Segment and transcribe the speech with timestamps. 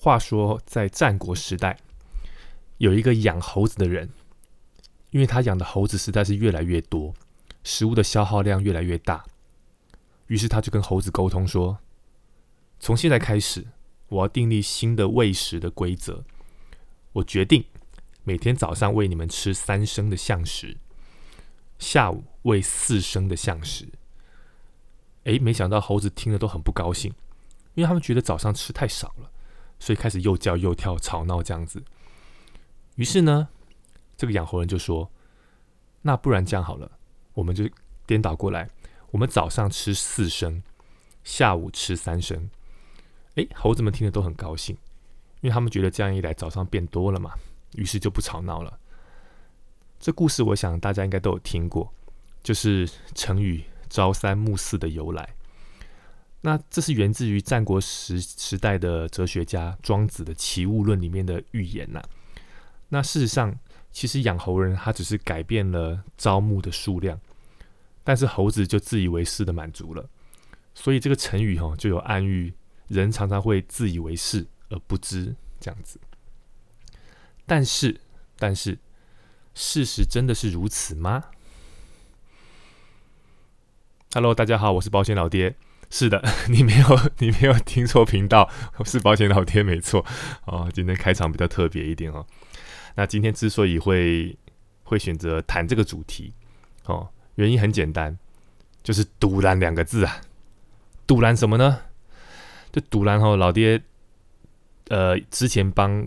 [0.00, 1.76] 话说，在战国时代，
[2.76, 4.08] 有一个养猴子的人，
[5.10, 7.12] 因为他养的猴子实在是越来越多，
[7.64, 9.24] 食物的消耗量越来越大，
[10.28, 11.78] 于是他就跟猴子沟通说
[12.78, 13.66] ：“从现在开始，
[14.08, 16.24] 我要订立新的喂食的规则。
[17.14, 17.64] 我决定
[18.22, 20.76] 每天早上喂你们吃三升的象食，
[21.80, 23.88] 下午喂四升的象食。”
[25.24, 27.12] 诶，没想到猴子听了都很不高兴，
[27.74, 29.30] 因为他们觉得早上吃太少了。
[29.78, 31.82] 所以开始又叫又跳吵闹这样子，
[32.96, 33.48] 于是呢，
[34.16, 35.10] 这个养猴人就说
[36.02, 36.90] ：“那不然这样好了，
[37.34, 37.68] 我们就
[38.06, 38.68] 颠倒过来，
[39.12, 40.62] 我们早上吃四升，
[41.22, 42.50] 下午吃三升。”
[43.36, 44.76] 哎，猴子们听了都很高兴，
[45.40, 47.32] 因为他们觉得这样一来早上变多了嘛，
[47.74, 48.78] 于是就不吵闹了。
[50.00, 51.92] 这故事我想大家应该都有听过，
[52.42, 55.36] 就是成语“朝三暮四”的由来。
[56.40, 62.02] 那这是源自于战国时时代的哲学家庄子的《齐物论》里面的预言呐。
[62.90, 63.58] 那事实上，
[63.90, 67.20] 其实养猴人他只是改变了招募的数量，
[68.04, 70.08] 但是猴子就自以为是的满足了。
[70.74, 72.54] 所以这个成语哈就有暗喻，
[72.86, 75.98] 人常常会自以为是而不知这样子。
[77.44, 78.00] 但是，
[78.38, 78.78] 但是，
[79.54, 81.24] 事实真的是如此吗
[84.14, 85.56] ？Hello，大家好，我是保险老爹。
[85.90, 88.50] 是的， 你没有 你没有听错频道，
[88.84, 90.04] 是保险老爹没错
[90.44, 90.70] 哦。
[90.72, 92.26] 今天开场比较特别一点哦。
[92.94, 94.36] 那今天之所以会
[94.82, 96.32] 会选择谈这个主题
[96.84, 98.18] 哦，原因很简单，
[98.82, 100.20] 就是“独蓝”两个字啊。
[101.06, 101.80] 独蓝什么呢？
[102.70, 103.80] 就独蓝哦，老爹
[104.88, 106.06] 呃之前帮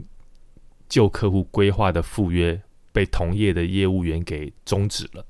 [0.88, 5.26] 旧客户规划的赴约被同业的业务员给终止了。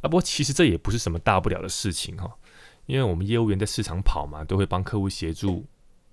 [0.00, 2.36] 啊，不过其实这也不是什么大不了的事情哈。
[2.88, 5.62] 因为我们业务员在市场跑嘛，都会帮客户协助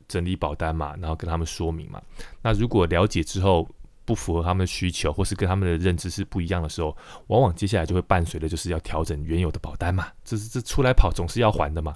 [0.10, 2.02] 整理保单嘛，然后跟他们说明嘛。
[2.42, 3.66] 那如果了解之后
[4.04, 6.96] 不符合他们的需求，或是跟他们的认知是不一样的时候，
[7.28, 10.10] 往往接下来就会伴随的就是要调整原有的保单嘛。
[10.26, 11.96] 这是这出来跑总是要还的嘛。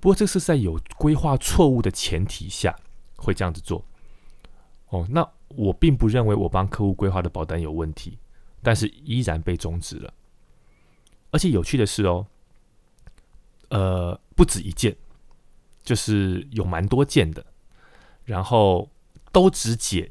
[0.00, 2.76] 不过这是在有规划错误的前提下
[3.16, 3.84] 会这样子做。
[4.88, 8.18] 哦，那我并不认为我帮客户规划的保单有问题，
[8.60, 10.12] 但是依然被终止了。
[11.30, 12.26] 而且有趣的是哦。
[13.68, 14.96] 呃，不止一件，
[15.82, 17.44] 就是有蛮多件的，
[18.24, 18.90] 然后
[19.32, 20.10] 都只解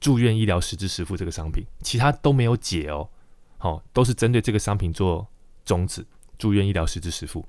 [0.00, 3.10] 住院医疗实支实付这个商品，其他都没有解哦。
[3.58, 5.26] 好，都是针对这个商品做
[5.64, 6.06] 终止
[6.38, 7.46] 住院医疗实支实付。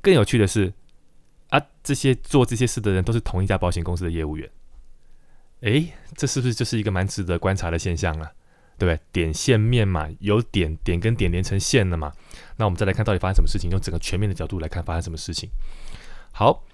[0.00, 0.72] 更有趣的是，
[1.48, 4.50] 啊，这些做这些事的人都是同一家保险公司的业务员。
[5.60, 8.32] 诶，这是不是就是一个蛮值得观察的现象啊？
[8.80, 9.00] 对不对？
[9.12, 12.10] 点线面嘛，有点点跟点连成线了嘛。
[12.56, 15.50] 那我们再来看到底发生什么事情，用整个全面的角度来看发生什么事情。
[16.32, 16.64] 好，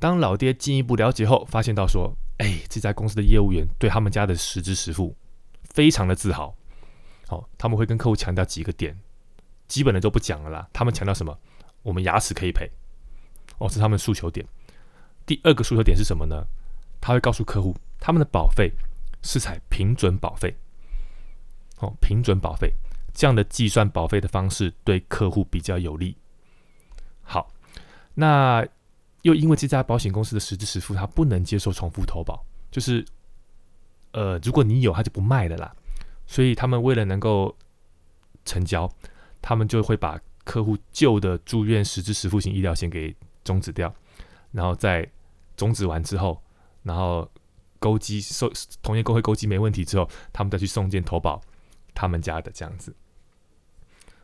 [0.00, 5.14] 当老爹进一步了解后，发现到说，哎，这家公司的业务员对他们家的实支实付
[5.62, 6.56] 非常的自豪。
[7.28, 8.98] 好，他们会跟客户强调几个点，
[9.68, 10.68] 基本的都不讲了啦。
[10.72, 11.38] 他们强调什么？
[11.82, 12.68] 我们牙齿可以赔。
[13.58, 14.44] 哦，是他们诉求点。
[15.24, 16.44] 第二个诉求点是什么呢？
[17.00, 18.72] 他会告诉客户，他们的保费
[19.22, 20.56] 是采平准保费。
[21.80, 22.72] 哦，平准保费
[23.12, 26.16] 这样的计算保费的方式对客户比较有利。
[27.22, 27.50] 好，
[28.14, 28.66] 那
[29.22, 33.04] 又因为这家保险公司的实质实付，它不能接受重复投保，就是
[34.12, 35.74] 呃，如果你有，他就不卖了啦。
[36.26, 37.56] 所以他们为了能够
[38.44, 38.90] 成交，
[39.42, 43.92] 他们就会把客户旧的住院实质实付型医疗险给终止掉，
[44.52, 45.08] 然后在
[45.56, 46.40] 终止完之后，
[46.82, 47.28] 然后
[47.78, 48.50] 勾机收
[48.82, 51.40] 同业工会勾机没问题之后，他们再去送件投保。
[52.00, 52.96] 他们家的这样子，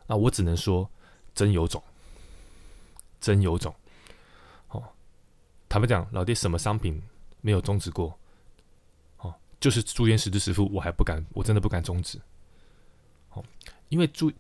[0.07, 0.91] 那我只能说
[1.35, 1.83] 真有种，
[3.21, 3.75] 真有种。
[4.69, 4.83] 哦，
[5.69, 7.03] 坦白讲，老爹什么商品
[7.43, 8.19] 没有终止过？
[9.19, 12.19] 哦，就是住院实质实付，我还不敢，我真的不敢终止。
[13.33, 13.45] 哦，
[13.91, 14.33] 因为住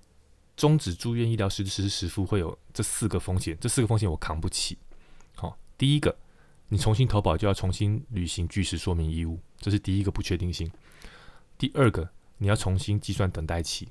[0.56, 4.78] 终止住院医疗实质实质实付会有这四个风险，这四个风险我扛不起。
[5.34, 6.16] 好，第一个，
[6.68, 10.72] 你重新投保就要重新履行据实说明义务，这是第一个不确定性。
[11.58, 12.10] 第二个。
[12.38, 13.88] 你要重新计算等待期。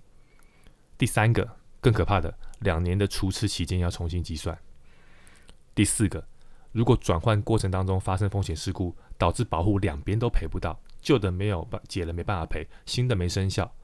[0.97, 4.57] 第三个更可怕的，两年的除斥期间要重新计算。
[5.73, 6.25] 第四个，
[6.71, 13.75] 如果转换过程当中发生风险事故，导致保护两边都赔不到，旧的没有解了没办法赔，新的没生效，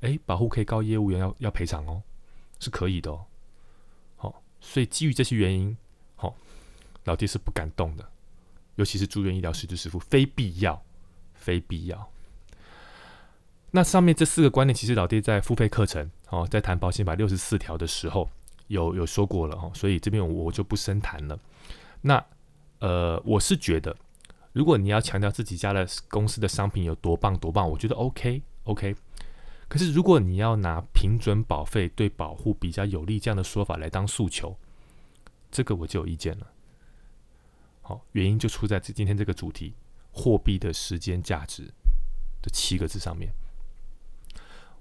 [0.00, 2.02] 诶，保护可以告业务员要要赔偿哦，
[2.58, 3.24] 是可以的哦。
[4.16, 5.76] 好，所以基于这些原因，
[6.16, 6.34] 好，
[7.04, 8.10] 老爹是不敢动的，
[8.74, 10.84] 尤其是住院医疗实质实付，非必要，
[11.34, 12.10] 非必要。
[13.76, 18.26] 那上面这四个观念，其实老爹在付费课程哦，在谈保险法六十四条的时候
[18.68, 21.38] 有有说过了哈，所以这边我就不深谈了。
[22.00, 22.24] 那
[22.78, 23.94] 呃，我是觉得
[24.54, 28.96] 如果你要强调自己家的公司的商品有多棒多棒，我觉得 OK OK。
[29.68, 34.56] 可是如果你要拿平准保费对保护比较有利这样的说法来当诉求，
[35.50, 36.46] 这个我就有意见了。
[37.82, 39.74] 好，原因就出在今天这个主题——
[40.12, 41.64] 货币的时间价值
[42.40, 43.30] 的七个字上面。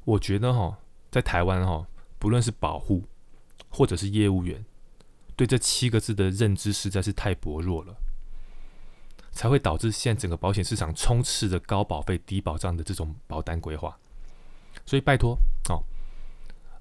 [0.06, 0.78] 我觉得哈，
[1.12, 1.88] 在台湾哈，
[2.20, 3.04] 不论是保护
[3.70, 4.64] 或者是业务员，
[5.36, 7.96] 对这七个字的认知实在是太薄弱了，
[9.32, 13.98] 才会导致现在整个保险市场充斥着高保费、低保障的这种保单规划。
[14.86, 15.36] 所以拜托
[15.70, 15.82] 哦，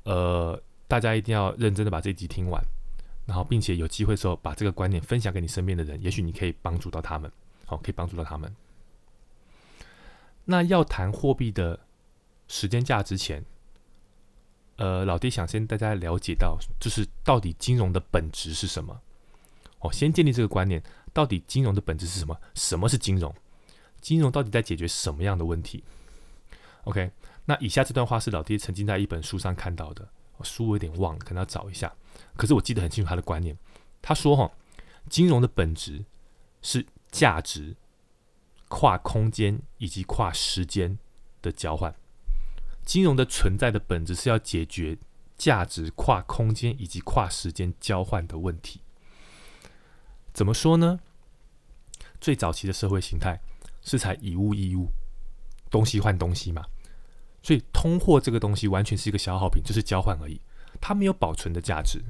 [0.03, 2.62] 呃，大家一定要认真的把这一集听完，
[3.25, 7.32] 然后并且有机会的时候把这个观念分享给你身边的人，也许你可以帮助到他们，
[7.65, 8.55] 好，可以帮助到他们。
[10.44, 11.81] 那要谈货币的。
[12.49, 13.44] 时间价值前，
[14.76, 19.00] 呃，老爹想先大家了解到，就是到底金融的本质是什么？
[19.81, 20.82] 哦，先建立这个观念，
[21.12, 22.38] 到底金融的本质是什么？
[22.55, 23.35] 什么是金融？
[24.00, 25.82] 金融到底在解决什么样的问题
[26.85, 27.11] ？OK，
[27.46, 30.08] 那以下这段话是老爹曾经在一本书上看到的，
[30.43, 31.93] 书我有点忘了，可能要找一下。
[32.37, 33.56] 可是我记得很清楚他的观念，
[34.02, 34.50] 他说：“哈，
[35.08, 36.05] 金融的本质
[36.61, 37.75] 是价值
[38.69, 40.99] 跨空间以及跨时间
[41.40, 41.94] 的交换。”
[42.85, 44.99] 金融的存在的本质是要解决
[45.37, 48.81] 价值跨空间以及跨时间交换的问题。
[50.33, 51.01] 怎么说呢？
[52.21, 53.41] 最早期的社会形态
[53.83, 54.89] 是采以物易物，
[55.71, 56.65] 东西换东西嘛。
[57.43, 60.41] 所以通货这个东西完全是一个消耗品，就是交换而已，
[60.81, 62.03] 它没有保存的价值。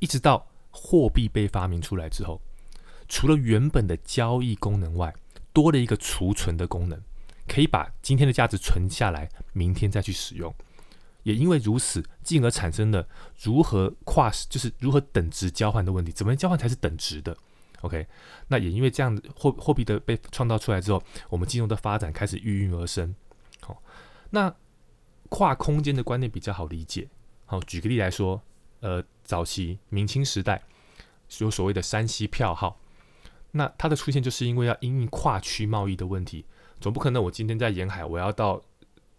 [0.00, 2.40] 一直到货币被发明出来之后，
[3.08, 5.14] 除了原本的交易功能外，
[5.52, 7.00] 多了一个储存的功能。
[7.46, 10.54] 可以把今天的价值存下来，明天再去使用。
[11.22, 13.08] 也因为如此，进而产生了
[13.42, 16.12] 如何跨，就是如何等值交换的问题。
[16.12, 17.34] 怎么交换才是等值的
[17.80, 18.06] ？OK，
[18.48, 23.14] 那也因为这样货货币的被创造出来之后，我们金融的发展开始孕育而生。
[23.60, 23.82] 好，
[24.30, 24.54] 那
[25.30, 27.08] 跨空间的观念比较好理解。
[27.46, 28.42] 好，举个例来说，
[28.80, 30.62] 呃，早期明清时代
[31.38, 32.78] 有所谓的山西票号，
[33.52, 36.44] 那它的出现就是因为要因应跨区贸易的问题。
[36.84, 38.60] 总不可能，我今天在沿海，我要到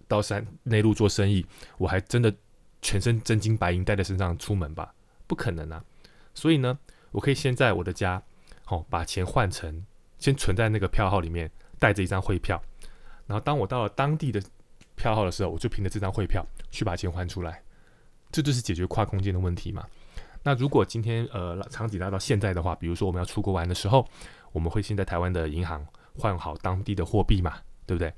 [0.07, 1.43] 到山内陆做生意，
[1.79, 2.31] 我还真的
[2.79, 4.93] 全身真金白银带在身上出门吧？
[5.25, 5.83] 不可能啊！
[6.35, 6.77] 所以呢，
[7.09, 8.21] 我可以先在我的家，
[8.65, 9.83] 好把钱换成，
[10.19, 12.61] 先存在那个票号里面，带着一张汇票，
[13.25, 14.39] 然后当我到了当地的
[14.95, 17.63] 票号的时候，我就凭着这张汇票去把钱换出来，
[18.29, 19.83] 这就是解决跨空间的问题嘛。
[20.43, 24.07] 那如果今天呃场景拉到现在的话，比如说我们要出国玩的时候，
[24.51, 25.83] 我们会先在台湾的银行。
[26.17, 28.13] 换好当地的货币嘛，对不对？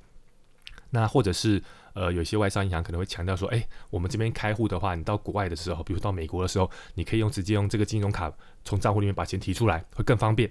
[0.89, 1.61] 那或者是
[1.93, 8.31] 呃，有些外商银行可能会强调说，哎，我们这边开户的话，你到国外的时候，比如到美国的时候，你可以用直接用这个金融卡
[8.63, 10.49] 从账户里面把钱提出来，会更方便。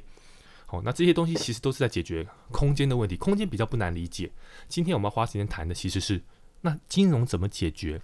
[0.67, 4.31] 好，那这些东西其实都是在解决空间的问题，空间比较不难理解。
[4.69, 6.21] 今天我们要花时间谈的其实是，
[6.61, 8.03] 那金融怎么解决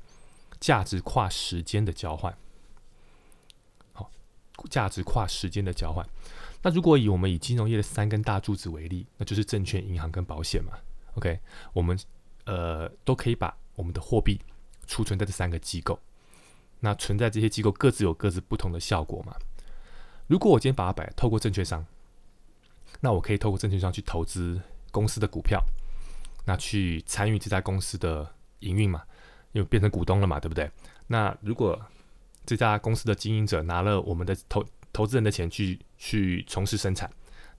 [0.60, 2.34] 价值跨时间的交换？
[3.92, 4.10] 好，
[4.70, 6.06] 价值跨时间的交换。
[6.62, 10.72] 那如果以我们以金融业的三根大柱子为例，那就是证券、银行跟保险嘛。
[11.14, 11.38] OK，
[11.72, 11.98] 我们
[12.44, 14.40] 呃都可以把我们的货币
[14.86, 15.98] 储存在这三个机构。
[16.80, 19.34] 那存在这些机构各自有各自不同的效果嘛。
[20.26, 21.84] 如果我今天把它摆透过证券商，
[23.00, 25.62] 那我可以透过证券商去投资公司的股票，
[26.44, 29.02] 那去参与这家公司的营运嘛，
[29.52, 30.70] 因为变成股东了嘛，对不对？
[31.06, 31.80] 那如果
[32.46, 37.10] 这家公司的经营者拿了我们的投投资人的钱去去从事生产，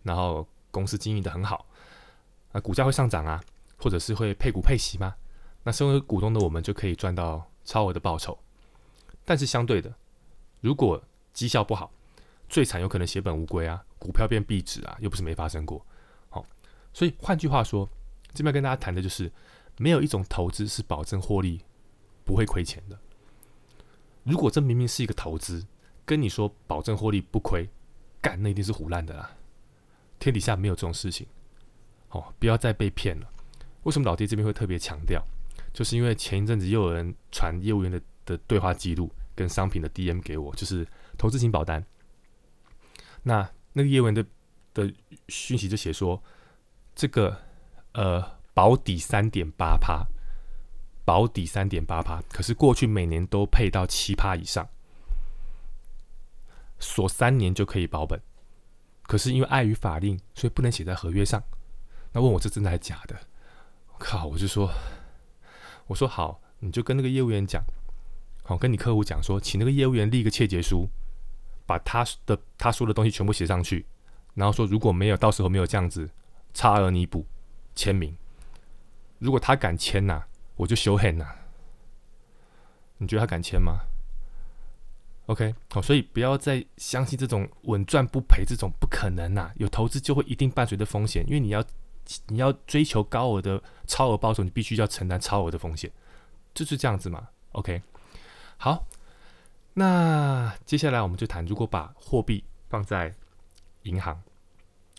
[0.04, 1.66] 然后公司经营的很好，
[2.52, 3.44] 那股价会上涨啊，
[3.78, 5.16] 或者是会配股配息吗？
[5.64, 8.38] 那身为股东的我们就可以赚到超额的报酬。
[9.26, 9.94] 但是相对的，
[10.60, 11.92] 如果绩效不好，
[12.50, 15.86] 最惨有可能血本无归啊，股票变壁纸啊，又不是没发生过。
[16.30, 16.46] 好，
[16.94, 17.90] 所以换句话说，
[18.34, 19.32] 这边跟大家谈的就是，
[19.78, 21.62] 没有一种投资是保证获利
[22.26, 23.00] 不会亏钱的。
[24.24, 25.66] 如果这明明是一个投资，
[26.06, 27.70] 跟你说保证获利不亏，
[28.22, 29.32] 干那一定是胡烂的啦！
[30.20, 31.28] 天底下没有这种事情，
[32.10, 33.30] 哦，不要再被骗了。
[33.84, 35.22] 为什么老爹这边会特别强调？
[35.74, 41.84] 就是因为前一阵子又有人传业务员的的对话记录跟商品的 DM 给我，就是投资型保单。
[43.24, 44.26] 那那个业务员的
[44.74, 44.94] 的
[45.30, 46.22] 讯息就写说，
[46.94, 47.38] 这个
[47.94, 50.06] 呃保底三点八趴，
[51.04, 54.68] 保底三点八趴，可是过去每年都配到七趴以上。
[56.84, 58.20] 锁三年就可以保本，
[59.04, 61.42] 可是因为碍于法令，所以不能写在合约上。
[62.12, 63.16] 那问我这真的还是假的？
[63.88, 64.26] 我靠！
[64.26, 64.70] 我就说，
[65.88, 67.64] 我说好，你就跟那个业务员讲，
[68.44, 70.88] 好，跟你客户讲说，请那个业务员立个切结书，
[71.66, 73.86] 把他的他说的东西全部写上去，
[74.34, 76.10] 然后说如果没有到时候没有这样子
[76.54, 77.26] 差额弥补
[77.74, 78.16] 签名，
[79.20, 80.24] 如果他敢签呐，
[80.56, 81.26] 我就修恨呐。
[82.98, 83.80] 你觉得他敢签吗
[85.28, 89.52] ？OK，好，所以不要再相信这种稳赚不赔这种不可能呐。
[89.56, 91.64] 有投资就会一定伴随着风险，因为你要
[92.28, 95.90] 你要追求高额的超额报酬，你必须要承担超额的风险，
[96.54, 97.30] 就是这样子嘛。
[97.54, 97.82] OK，
[98.58, 98.86] 好，
[99.74, 103.14] 那接下来我们就谈，如果把货币放在
[103.84, 104.22] 银行，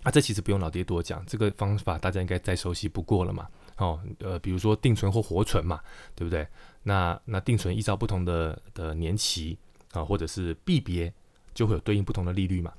[0.04, 3.48] 啊，这其实不用老爹多讲，这个方法大家应该再熟悉不过了嘛。
[3.76, 5.80] 哦，呃，比如说定存或活存嘛，
[6.14, 6.46] 对不对？
[6.84, 9.58] 那那定存依照不同的的年期
[9.94, 11.12] 啊，或者是币别，
[11.54, 12.72] 就会有对应不同的利率嘛。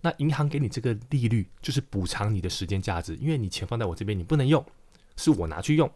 [0.00, 4.64] 那银行给你这个利率，就是补偿你的时间价值，因为你钱放在我这边，你不能用，
[5.16, 5.90] 是我拿去用，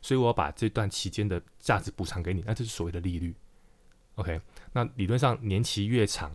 [0.00, 3.34] 所以我要把这段期间的价值补偿给你，那这是所谓的利率。
[4.14, 4.40] OK，
[4.72, 6.34] 那理论上年期越长，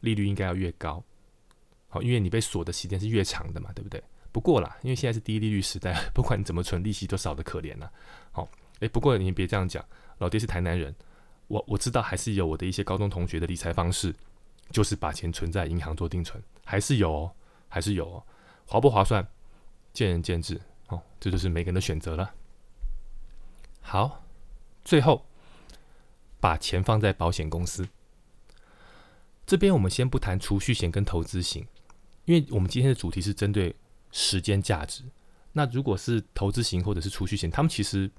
[0.00, 1.02] 利率应该要越高，
[1.88, 4.02] 好，因为你被锁的时间是越长的嘛，对不对？
[4.32, 7.90] 不过啦，因为现在是低利率时代，不管你怎么存，利息都少的可怜了。
[8.32, 8.48] 好，
[8.80, 9.84] 诶，不过你别这样讲，
[10.18, 10.94] 老爹是台南人，
[11.48, 14.14] 我我知道还是有我的一些高中同学的理财方式，
[14.70, 17.32] 就是把钱存在银行做定存，还是有，哦，
[17.68, 18.22] 还是有，哦，
[18.66, 19.26] 划不划算，
[19.92, 20.60] 见仁见智。
[20.88, 22.34] 哦，这就是每个人的选择了。
[23.80, 24.24] 好，
[24.84, 25.26] 最后
[26.40, 27.88] 把钱放在保险公司
[29.46, 31.66] 这边，我们先不谈储蓄险跟投资型，
[32.24, 33.74] 因为我们今天的主题是针对。
[34.12, 35.02] 时间价值，
[35.52, 38.10] 那如果是投资型或者是储蓄型，他们其实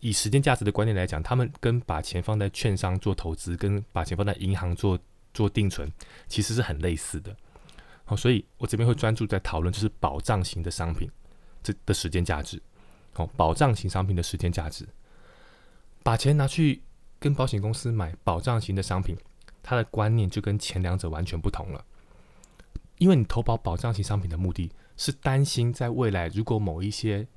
[0.00, 4.98] 以时间价值的观念来讲，他们跟把钱放在券商做投资，跟把钱放在银行做
[5.32, 5.90] 做定存，
[6.28, 7.36] 其实是很类似的。
[8.04, 11.10] 好，所以我这边会专注在讨论就是保障型的商品
[11.62, 12.60] 这的时间价值。
[13.12, 14.86] 好，保障型商品的时间价值，
[16.02, 16.82] 把钱拿去
[17.18, 19.16] 跟保险公司买保障型的商品，
[19.62, 21.84] 它的观念就跟前两者完全不同了。
[22.98, 24.70] 因为你投保保障型商品的目的。
[24.98, 27.28] 是担心在未来，如果某一些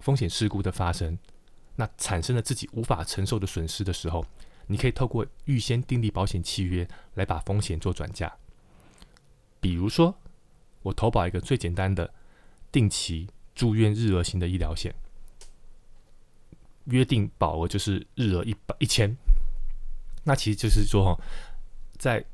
[0.00, 1.18] 风险事故的发生，
[1.76, 4.24] 那产生了自己无法承受的损失的时候，
[4.66, 8.32] 你可以透过预先订立保险契约来把风险做转嫁。
[9.60, 10.14] 比如说，
[10.82, 12.12] 我投保一个最简单的
[12.70, 14.94] 定期住院日额型的医疗险，
[16.84, 19.16] 约定保额就是日额一百一千，
[20.24, 21.18] 那其实就是说，
[21.98, 22.24] 在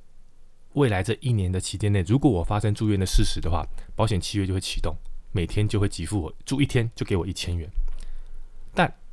[0.75, 3.67] 未来这一年的期间内，如果我发生住院的事实的话，
[3.97, 4.97] 保险契约就会启动，
[5.33, 7.71] 每天就会给付我住一天就给我一千元。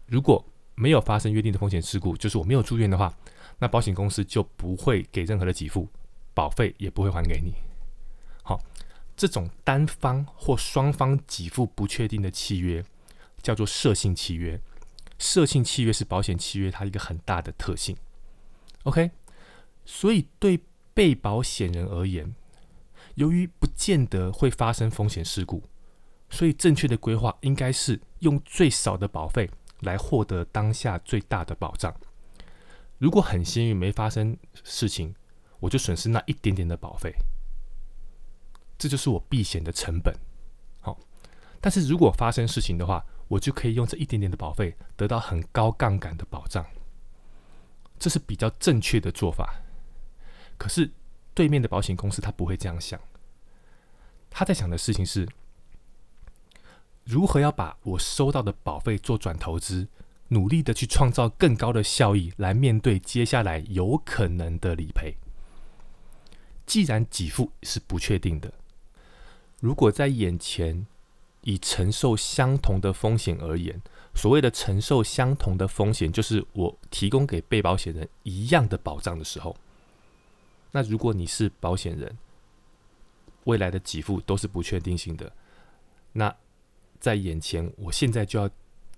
[0.08, 0.44] 如果
[0.76, 3.14] 没有发生约定的风险事故，就是我没有住院的话，
[3.60, 5.88] 那保险公司就不会给任何的给付，
[6.34, 7.54] 保费也不会还给你。
[8.44, 8.60] 好，
[9.16, 12.84] 这种单方或双方给付不确定的契约
[13.42, 14.60] 叫做设性契约。
[15.20, 17.96] 设性契约是保险契约它一个很大的特性。
[18.84, 19.12] OK，
[19.86, 20.60] 所以对。
[20.98, 22.34] 被保险人而言，
[23.14, 25.62] 由于不见得会发生风险事故，
[26.28, 29.48] 所以正确的规划应该是用最少的保费
[29.82, 31.96] 来获得当下最大的保障。
[32.98, 35.16] 如果很幸运没发生事情，
[35.60, 37.14] 我就损失那一点点的保费，
[38.78, 40.16] 这就是我避险的成本。
[40.82, 40.98] 好，
[41.62, 46.66] 但是如果发生事情的话，我就可以用这一点点的保费得到很高杠杆的保障，
[48.00, 49.62] 这是比较正确的做法。
[50.58, 50.92] 可是，
[51.36, 53.00] 对面的保险公司他不会这样想，
[54.30, 55.28] 他在想的事情是，
[57.08, 59.88] 如何要把我收到的保费做转投资，
[60.28, 65.16] 努力的去创造更高的效益，来面对接下来有可能的理赔。
[66.66, 68.54] 既然给付是不确定的，
[69.62, 70.86] 如果在眼前
[71.44, 73.82] 以承受相同的风险而言，
[74.14, 79.56] 所谓的承受相同的风险，就是我提供给被保险人一样的保障的时候。
[80.72, 82.18] 那如果你是保险人，
[83.46, 85.32] 未来的给付都是不确定性的。
[86.12, 86.36] 那
[87.00, 88.50] 在眼前，我现在就要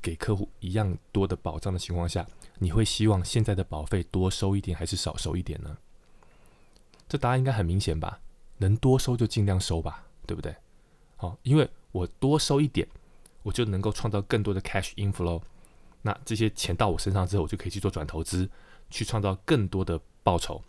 [0.02, 2.26] 给客户一样多的保障的情况下，
[2.58, 5.78] 你会希望现在的保费多收一点还是少收一点呢？
[7.08, 8.20] 这答案应该很明显吧？
[8.58, 10.56] 能多收就尽量收吧，对不对？
[11.16, 12.88] 好，因为我多收一点，
[13.44, 15.42] 我就能够创造更多的 cash inflow。
[16.02, 18.50] 那这些钱到我身上之后，我就可以去做转投资，
[18.90, 20.64] 去创造更多的报酬。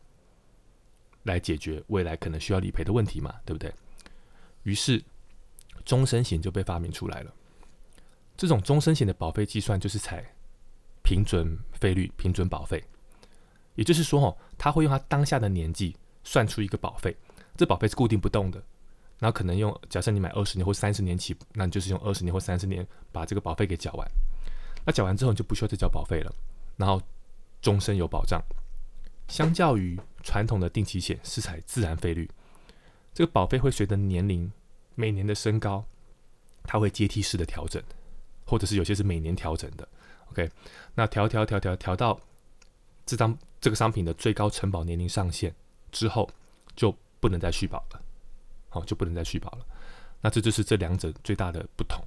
[1.25, 3.70] 来解决未来可能需要理赔的问题嘛，对不对？
[4.62, 5.04] 于是
[5.84, 7.32] 终身险就被发明出来了。
[8.37, 10.25] 这种终身险的保费计算就是采
[11.02, 12.82] 平准费率、平准保费，
[13.75, 15.94] 也就是说，哦，他会用他当下的年纪
[16.25, 17.14] 算出一个保费，
[17.56, 18.62] 这保费是固定不动的。
[19.18, 24.10] 然后可能用，假设你买二十年或三十年起，那你就是用二十年或三十年把这个保费给缴完。
[24.87, 26.34] 那缴完之后你就不需要再交保费了，
[26.78, 27.02] 然后
[27.60, 28.42] 终身有保障。
[29.28, 32.26] 相较于传统的定期险是采自然费率，
[33.12, 34.50] 这个保费会随着年龄
[34.94, 35.85] 每年的升高，
[36.64, 37.82] 它会阶梯式的调整，
[38.44, 39.87] 或者是有些是每年调整的。
[40.30, 40.50] OK，
[40.94, 42.20] 那调调调调调到
[43.04, 45.54] 这张这个商品的最高承保年龄上限
[45.90, 46.30] 之后，
[46.76, 48.02] 就不能再续保了，
[48.68, 49.66] 好，就不能再续保了。
[50.20, 52.00] 那这就是这两者最大的不同。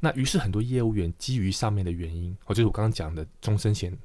[0.00, 3.96] 那于是很多业务员基于上面的原因，哦，就是我刚刚讲的终身险，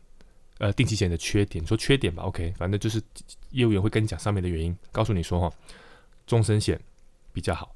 [0.60, 3.02] 呃，定期险的缺点，说缺点吧，OK，反正就是
[3.52, 5.52] 业务员会跟你讲上面的原因，告诉你说哈，
[6.28, 6.80] 终身险
[7.34, 7.74] 比较好，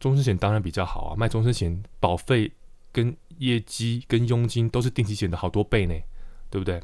[0.00, 2.52] 终身险当然比较好啊，卖终身险保费
[2.92, 5.94] 跟业绩跟佣金都是定期险的好多倍呢，
[6.50, 6.78] 对不对？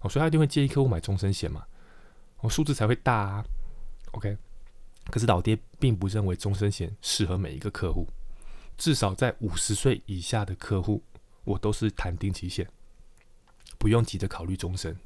[0.00, 1.64] 哦，所以他一定会建议客户买终身险嘛，
[2.40, 3.44] 哦，数字才会大啊
[4.12, 4.36] ，OK。
[5.10, 8.06] 可是老爹并不认为终身险适合每一个客户，
[8.76, 11.02] 至少在五十岁以下的客户，
[11.44, 12.68] 我都是谈定期险，
[13.78, 14.96] 不用急着考虑终身。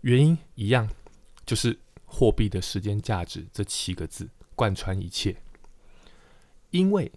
[0.00, 0.88] 原因一样，
[1.44, 5.36] 就是货币的时间价值这七个字贯穿一切。
[6.70, 7.10] 因为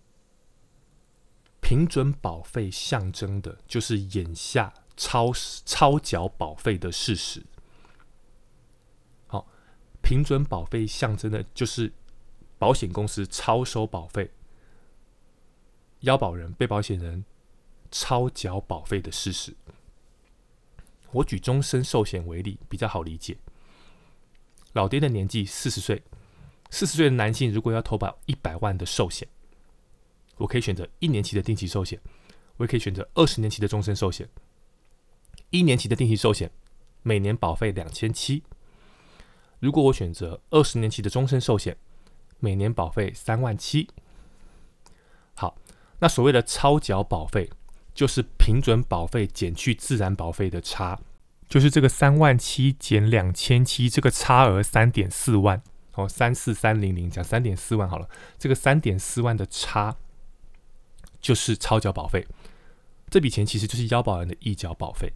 [1.62, 5.32] 平准保费象征的就是眼下超
[5.65, 7.44] 超缴保费的事实。
[9.27, 9.48] 好
[10.01, 11.94] 平准保费象征的就是
[12.58, 14.32] 保险公司超收保费，
[16.01, 17.24] 腰保人、被保险人
[17.91, 19.56] 超缴保费的事实。
[21.12, 23.38] 我举终身寿险为例，比较好理解。
[24.74, 26.03] 老爹的年纪四十岁，
[26.70, 29.27] 四十岁的男性如果要投保一百万的寿险，
[30.39, 32.00] 我可以选择一年期的定期寿险，
[32.58, 34.27] 我也可以选择二十年期的终身寿险。
[35.51, 36.51] 一年期的定期寿险
[37.03, 38.43] 每年保费两千七。
[39.60, 41.75] 如果我选择二十年期的终身寿险，
[42.39, 43.88] 每年保费三万七。
[45.36, 45.58] 好，
[46.00, 47.50] 那所谓的超缴保费，
[47.93, 51.00] 就是平准保费减去自然保费的差，
[51.50, 55.62] 就是这个三万七减两千七，这个差额三点四万，
[55.96, 59.98] 哦，三四三零零讲三点四万好了，这个三点四万的差，
[61.21, 62.25] 就是超缴保费。
[63.10, 65.12] 这笔钱其实就是腰保人的一缴保费。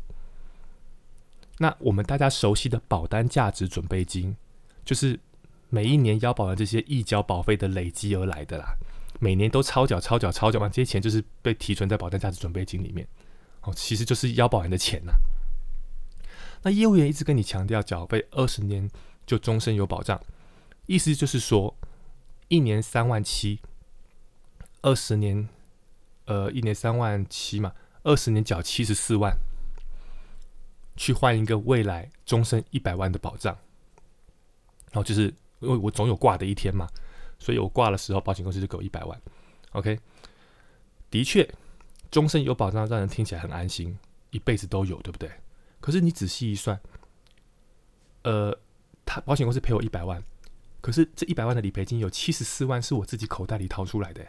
[1.60, 4.36] 那我们大家熟悉的保单价值准备金，
[4.84, 5.20] 就是
[5.70, 8.76] 每一年腰保的这些一缴保费的累积而来的啦。
[9.20, 13.08] 每年都超缴、超缴、超缴完，这些钱就是被提存在保单价值准备金里面。
[13.62, 15.14] 哦，其实就是腰保人的钱呐。
[16.64, 18.90] 那业务员一直跟你强调缴费二十年
[19.26, 20.20] 就终身有保障，
[20.88, 21.76] 意思就是说
[22.48, 23.62] 一年三万七，
[24.82, 25.48] 二十年，
[26.26, 29.36] 呃，一年三万七嘛，二十年缴七十四万。
[30.96, 33.58] 去换一个未来终身一百万的保障，
[34.92, 35.24] 然后就是
[35.60, 36.88] 因为我总有挂的一天嘛，
[37.40, 39.22] 所以我挂的时候，保险公司就给我一百万。
[39.72, 40.00] OK，
[41.10, 41.52] 的确，
[42.12, 43.98] 终身有保障让人听起来很安心，
[44.30, 45.32] 一辈子都有，对不对？
[45.80, 46.80] 可是你仔细一算，
[48.22, 48.56] 呃，
[49.04, 50.24] 他保险公司赔我一百万，
[50.80, 54.24] 可是这一百万的理赔金有七十四万是我自己口袋里掏出来的，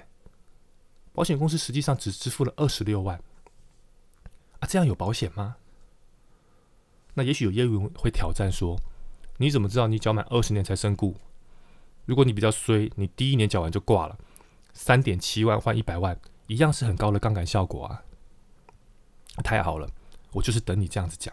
[1.14, 3.16] 保险公司实际上只支付了二十六万，
[4.58, 5.56] 啊，这样有保险吗？
[7.14, 8.76] 那也许有业务员会挑战说
[9.38, 11.14] ：“你怎么知道你缴满二十年才身故？
[12.04, 14.18] 如果你比较衰，你第一年缴完就挂了，
[14.72, 18.02] 三点七万换一百万，一样是很高的杠杆效果啊！
[19.44, 19.88] 太好了，
[20.32, 21.32] 我就是等你这样子讲。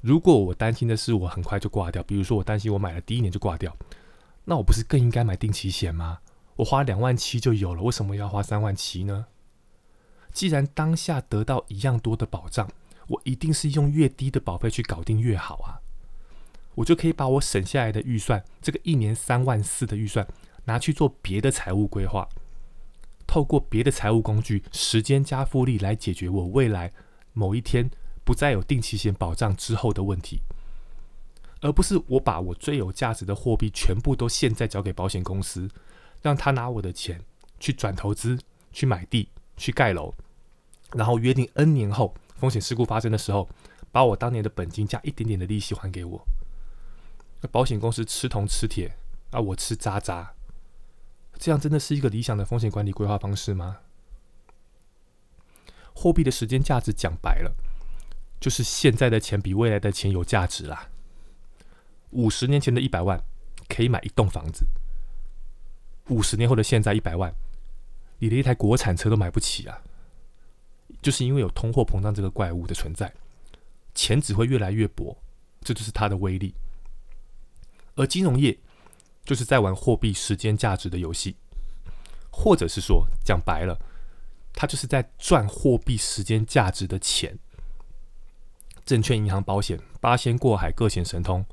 [0.00, 3.76] 如果我担心的是我很快就挂掉，比如说我担心我买了第一年就挂掉，
[4.44, 6.20] 那我不是更应该买定期险吗？
[6.60, 9.26] 我花两万七就有了，为什么要花三万七呢？
[10.32, 12.68] 既然当下得到一样多的保障。”
[13.10, 15.82] 我一定是用越低的保费去搞定越好啊！
[16.76, 20.24] 我就可以把我省下来的预算，这个一年三万四的预算，
[20.66, 22.28] 拿去做别的财务规划，
[23.26, 26.92] 透过别的财务工具，时间加复利来解决我未来
[27.32, 27.90] 某一天
[28.22, 30.42] 不再有定期险保障之后的问题，
[31.62, 35.68] 而不是我把我最有价值的货币全部都现在交给保险公司，
[36.22, 37.20] 让他拿我的钱
[37.58, 38.38] 去转投资、
[38.72, 40.14] 去买地、去盖楼，
[40.92, 42.14] 然后约定 N 年后。
[42.36, 43.46] 风险事故发生的时候，
[43.92, 46.26] 把我当年的本金加一点点的利息还给我。
[47.42, 48.96] 那保险公司吃铜吃铁，
[49.30, 50.32] 啊，我吃渣渣，
[51.38, 53.80] 这样真的是一个理想的风险管理规划方式吗？
[55.94, 57.54] 货币的时间价值讲白了，
[58.40, 60.88] 就是现在的钱比未来的钱有价值啦。
[62.12, 63.22] 五十年前的一百万
[63.68, 64.64] 可以买一栋房子，
[66.10, 67.34] 五十年后的现在一百万，
[68.18, 69.80] 你连一台国产车都买不起啊！
[71.00, 73.10] 就是因为有通货膨胀这个怪物的存在，
[73.94, 75.16] 钱只会越来越薄，
[75.62, 76.52] 这就是它的威力。
[77.94, 78.58] 而金融业
[79.24, 81.36] 就是在玩货币时间价值的游戏，
[82.30, 83.78] 或者是说讲白了，
[84.52, 87.38] 它就是在赚货币时间价值的钱。
[88.84, 91.46] 证券、银行、保险八仙过海各显神通，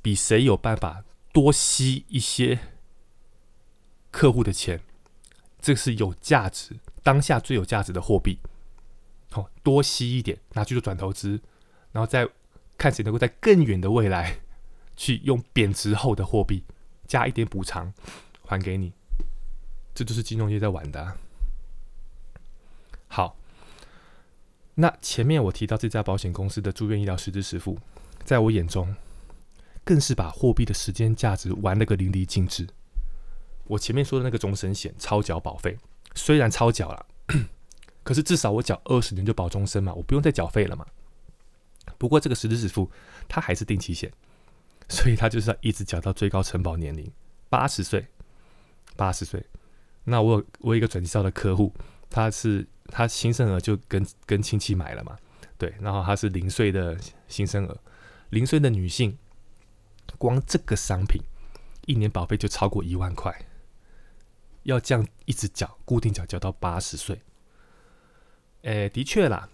[0.00, 2.58] 比谁有办法多吸一些
[4.18, 4.80] 客户的钱，
[5.60, 8.40] 这是有价值、当下最有价值的货币。
[9.30, 11.40] 好，多吸一点，拿去做转投资，
[11.92, 12.28] 然后再
[12.76, 14.40] 看谁能够在更远的未来
[14.96, 16.64] 去用贬值后的货币
[17.06, 17.94] 加一点补偿
[18.44, 18.92] 还给你。
[19.94, 21.16] 这就是金融业在玩的。
[23.06, 23.36] 好，
[24.74, 27.78] 那前面我提到这家保险公司的住院医疗实支实付，
[28.24, 28.96] 在我眼中。
[29.84, 32.66] 更是把货币的时间价值玩了个淋漓尽致。
[33.68, 35.76] 我前面说的那个终身险超缴保费，
[36.14, 37.06] 虽然超缴了，
[38.02, 40.84] 可是至少我缴二十年就保终身嘛，我不用再缴费了嘛。
[41.96, 42.90] 不过这个实支实付
[43.28, 44.12] 它还是定期险，
[44.88, 47.10] 所以它就是要一直缴到最高承保年龄
[47.48, 48.06] 八十岁。
[48.96, 49.44] 八十岁，
[50.04, 51.72] 那我我一个转介绍的客户，
[52.10, 55.16] 他是他新生儿就跟跟亲戚买了嘛，
[55.56, 57.76] 对，然后他是零岁的新生儿，
[58.30, 59.16] 零岁的女性。
[60.16, 61.22] 光这个商品，
[61.86, 63.32] 一年保费就超过一万块，
[64.68, 67.22] 要这样一直缴，固定缴缴到八十岁。
[68.62, 69.48] 诶，的确啦，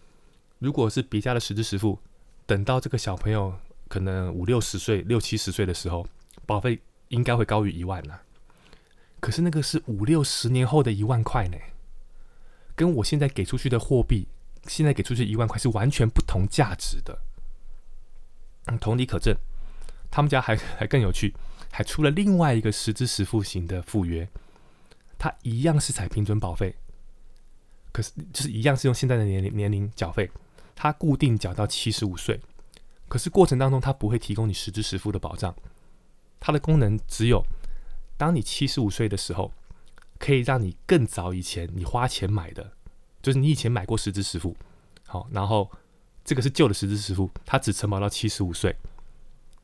[0.59, 2.00] 如果是别家的实支实付，
[2.46, 3.57] 等到这个小朋友
[3.88, 6.05] 可能五六十岁、六七十岁的时候，
[6.44, 8.22] 保费应该会高于一万啦。
[9.20, 11.57] 可是那个是五六十年后的一万块呢，
[12.74, 14.27] 跟我现在给出去的货币，
[14.66, 17.18] 现在给出去一万块是完全不同价值的。
[18.81, 19.37] 同理可证。
[20.11, 21.35] 他们家还还更有趣，
[21.72, 24.29] 还出了另外一个实支实付型的附约，
[25.25, 26.77] 它一样是采平准保费，
[27.93, 30.31] 可是就是一样是用现在的年龄年龄缴费，
[30.75, 32.39] 它固定缴到七十五岁，
[33.09, 35.57] 可是过程当中它不会提供你实支实付的保障，
[36.39, 37.43] 它的功能只有
[38.19, 39.51] 当你七十五岁的时候，
[40.19, 42.73] 可以让你更早以前你花钱买的，
[43.23, 44.55] 就是你以前买过实支实付，
[45.07, 45.71] 好，然后
[46.23, 48.77] 这个是旧的实支实付，它只承保到七十五岁。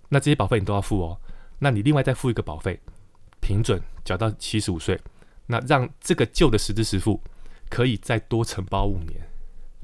[0.09, 1.21] 那这些保费你都要付哦，
[1.59, 2.81] 那你另外再付一个保费，
[3.43, 4.99] 平准缴到七十五岁，
[5.51, 7.21] 那让这个旧的十支十付
[7.69, 9.29] 可以再多承包五年，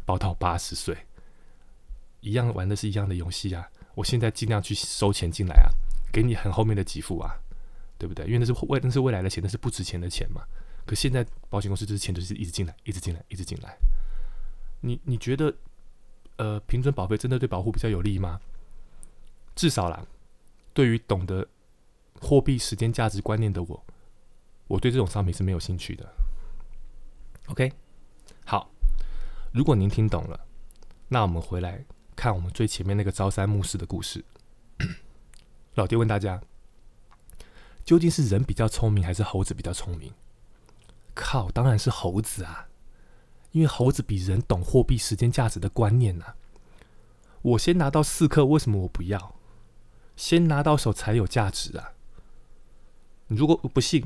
[0.04, 0.96] 保到八十岁，
[2.20, 3.68] 一样玩的是一样的游戏啊！
[3.96, 5.68] 我现在尽量去收钱进来啊，
[6.12, 7.34] 给你很后面的给付啊，
[7.98, 8.24] 对不对？
[8.26, 10.42] 因为那是未那是未来的钱，那是不值钱的钱嘛。
[10.84, 13.76] 可现在保险公司就是钱就是一直进来，一直进来，一直进来。
[14.82, 15.52] 你你觉得，
[16.36, 18.40] 呃，平准保费真的对保护比较有利吗？
[19.56, 20.06] 至少啦。
[20.72, 21.48] 对于懂得
[22.20, 23.84] 货币时间价值观念的我，
[24.68, 26.12] 我对这种商品是没有兴趣的。
[27.46, 27.72] OK，
[28.44, 28.70] 好，
[29.52, 30.40] 如果您听懂了，
[31.08, 31.84] 那我们回来
[32.16, 34.24] 看我们最前面那个朝三暮四的故事。
[35.74, 36.40] 老爹问大家，
[37.84, 40.12] 究竟是人比较聪明，还是猴子比较聪明？
[41.14, 42.68] 靠，当然是猴子啊！
[43.52, 46.34] 因为猴子比人懂货币时间价值的观念呐。
[47.42, 49.36] 我先拿到四克，为什么我不要？
[50.16, 51.92] 先拿到手才有价值啊！
[53.28, 54.04] 你如果不信，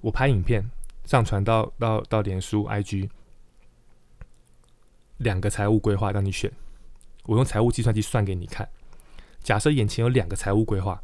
[0.00, 0.70] 我拍影片
[1.04, 3.08] 上传到到到脸书、IG，
[5.18, 6.52] 两个财务规划让你选，
[7.24, 8.68] 我用财务计算机算给你看。
[9.42, 11.02] 假设眼前有两个财务规划，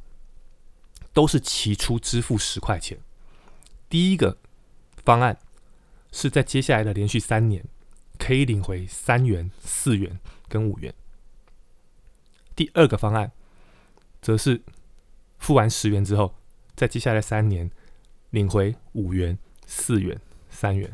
[1.12, 2.98] 都是起初支付十块钱，
[3.88, 4.38] 第一个
[5.04, 5.38] 方案
[6.12, 7.64] 是在接下来的连续三年
[8.18, 10.94] 可以领回三元、四元跟五元，
[12.54, 13.33] 第二个方案。
[14.22, 14.62] 则是
[15.38, 16.35] 付完十元之后，
[16.74, 17.70] 在接下来三年
[18.34, 20.20] 领回五元、四元、
[20.50, 20.92] 三元，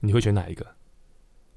[0.00, 0.66] 你会选哪一个？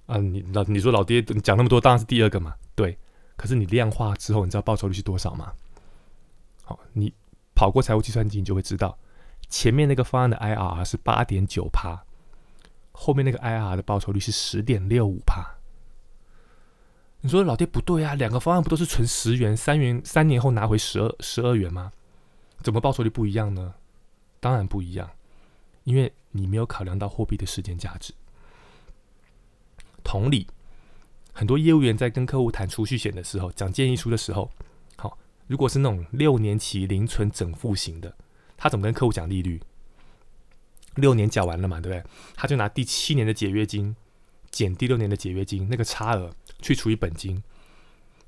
[0.05, 2.55] 啊，你老你说老爹讲那么多，当然是第二个嘛。
[2.73, 2.97] 对，
[3.36, 5.51] 可是你量化之后，你知道报酬率是多少吗？
[6.63, 7.13] 好，你
[7.53, 8.97] 跑过财务计算机，你就会知道，
[9.49, 12.01] 前面那个方案的 IRR 是八点九趴，
[12.93, 15.45] 后面那个 IRR 的报酬率是十点六五趴。
[17.19, 21.91] 你说老爹不对啊，两个方案不都是存十元，三元三年后拿回十二十二元吗？
[22.62, 23.73] 怎么报酬率不一样呢？
[24.43, 25.10] 当然不一样，
[25.86, 28.13] 因为你没有考量到货币的时间价值。
[30.03, 30.45] 同理，
[31.32, 34.51] 很多业务员在跟客户谈储蓄险的时候，讲建议书的时候，
[34.97, 38.13] 好，如果是那种六年期零存整付型的，
[38.58, 39.62] 他怎么跟客户讲利率？
[40.95, 42.12] 六年缴完了嘛，对不对？
[42.36, 43.95] 他就拿第七年的解约金。
[44.51, 47.41] 减第六年的解约金那个差额去除以本金，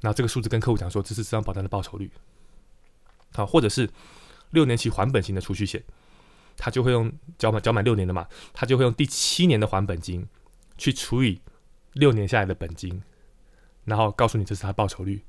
[0.01, 2.09] 那这个数字跟客户讲说这是这张保单的报酬率，
[3.33, 3.87] 好，或者是
[4.49, 5.83] 六年期还本型的储蓄险，
[6.57, 10.27] 他就会用缴满缴满六年的嘛，他就会用第七年的还本金
[10.77, 11.41] 去除以
[11.93, 13.01] 六年下来的本金，
[13.83, 15.23] 然后告诉你这是他报酬率，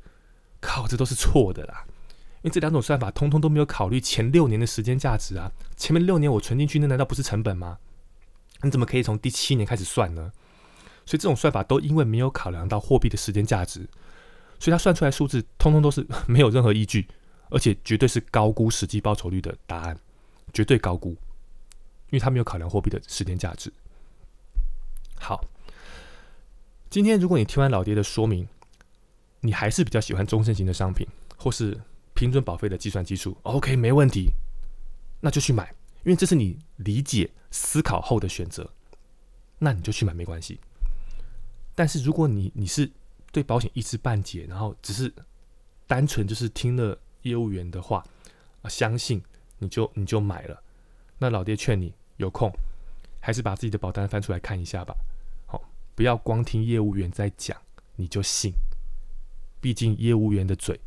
[0.61, 1.85] 靠，这都是错的啦，
[2.43, 7.79] 因为这两种算法通通都没有考虑前六年的时间价值啊，前面六年我存进去那难道不是成本吗？
[8.63, 10.33] 你怎么可以从第七年开始算呢？
[11.05, 13.89] 所以这种算法都因为没有考量到货币的时间价值，
[14.59, 17.07] 所以它算出来数字通通都是 没有任何依据，
[17.49, 19.97] 而且绝对是高估实际报酬率的答案，
[20.57, 23.71] 绝对高估，因为他没有考量货币的时间价值。
[25.17, 25.45] 好，
[26.89, 28.49] 今天如果你听完老爹的说明，
[29.41, 31.79] 你还是比较喜欢终身型的商品，或是
[32.15, 34.31] 平准保费的计算基础，OK，没问题，
[35.21, 38.73] 那就去买，因为这是你理解思考后的选择，
[39.59, 40.59] 那你就去买没关系。
[41.75, 42.91] 但是如果你你是
[43.31, 45.13] 对保险一知半解，然后只是
[45.87, 48.03] 单纯就是听了业务员的话
[48.63, 49.23] 啊，相信
[49.59, 50.63] 你就你就买了，
[51.19, 52.51] 那老爹劝你有空
[53.21, 54.95] 还是把自己的保单翻出来看一下吧。
[55.47, 55.63] 好，
[55.95, 57.57] 不要光听业务员在讲
[57.97, 58.53] 你就信，
[59.61, 60.81] 毕竟业务员的嘴，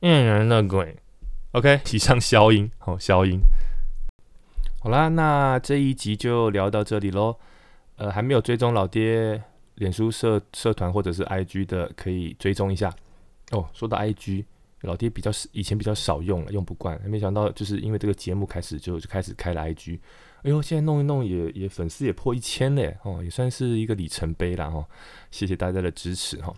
[0.00, 0.96] 骗人的鬼。
[1.52, 3.40] OK，以上消音，好消音。
[4.82, 7.36] 好啦，那这一集就聊到这里喽。
[7.96, 9.42] 呃，还没有追踪老爹。
[9.76, 12.94] 脸书社社团或者是 IG 的可以追踪一下
[13.50, 13.66] 哦。
[13.72, 14.44] 说到 IG，
[14.82, 17.00] 老爹比较以前比较少用了，用不惯。
[17.08, 19.98] 没想到就是因为这个节目开始就就开始开了 IG。
[20.42, 24.86] 哎呦，现在弄一弄也也粉丝也破一千嘞哦，也算是一个里程碑了哦。
[25.30, 26.54] 谢谢大家的支持哈。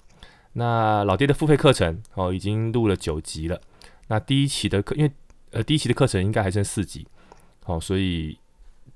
[0.52, 3.61] 那老爹的付费课程哦，已经录了九集了。
[4.06, 5.11] 那第一期的课，因为
[5.50, 7.04] 呃第一期的课程应该还剩四集，
[7.64, 8.38] 好，所以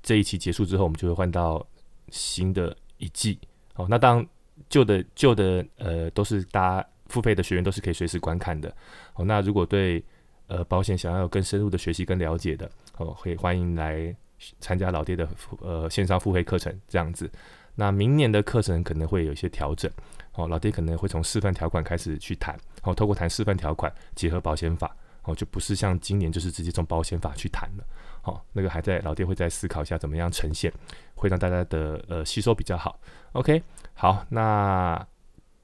[0.01, 1.65] 这一期结束之后，我们就会换到
[2.09, 3.37] 新的一季。
[3.75, 4.25] 哦，那当
[4.69, 8.73] 旧的旧的呃都是大家付费的学员都是可以随时观看的。
[9.15, 10.03] 哦，那如果对
[10.47, 14.15] 呃保险想要有更深入的学习跟了解的，哦，可以欢迎来
[14.59, 15.27] 参加老爹的
[15.61, 17.29] 呃线上付费课程这样子。
[17.75, 19.91] 那明年的课程可能会有一些调整。
[20.33, 27.83] 哦，老爹可能会从示范条款开始去谈，哦，透过谈示范条款结合保险法，哦，就不是像今年就是直接从保险法去谈了。
[28.21, 30.71] 好，那个还在老爹会再思考一下怎么样呈现，
[31.15, 32.99] 会让大家的呃吸收比较好。
[33.31, 33.63] OK，
[33.95, 35.03] 好，那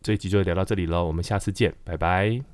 [0.04, 2.53] 这一集就聊到这里了，我们下次见，拜拜。